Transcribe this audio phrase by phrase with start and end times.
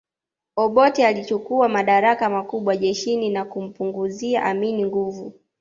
[0.55, 5.33] Obote alichukua madaraka makubwa jeshini na kumpunguzia Amin nguvu